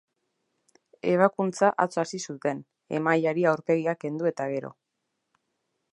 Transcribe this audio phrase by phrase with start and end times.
[1.11, 2.63] Ebakuntza atzo hasi zuten,
[3.01, 4.77] emaileari aurpegia kendu eta gero.